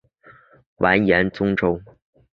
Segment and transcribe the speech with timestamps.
[0.77, 1.61] 完颜宗弼。